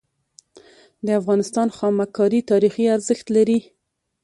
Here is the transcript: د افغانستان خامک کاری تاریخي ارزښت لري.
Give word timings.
د 1.05 1.07
افغانستان 1.19 1.67
خامک 1.77 2.09
کاری 2.17 2.39
تاریخي 2.51 2.85
ارزښت 2.95 3.27
لري. 3.35 3.59